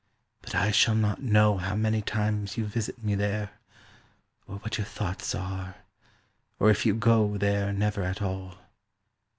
[0.41, 3.51] But I shall not know How many times you visit me there,
[4.47, 5.75] Or what your thoughts are,
[6.57, 8.55] or if you go There never at all.